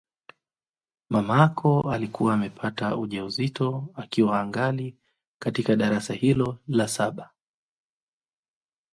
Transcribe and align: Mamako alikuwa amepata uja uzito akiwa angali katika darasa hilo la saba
Mamako 1.09 1.91
alikuwa 1.91 2.33
amepata 2.33 2.97
uja 2.97 3.25
uzito 3.25 3.87
akiwa 3.95 4.39
angali 4.39 4.97
katika 5.39 5.75
darasa 5.75 6.13
hilo 6.13 6.57
la 6.67 6.87
saba 6.87 7.31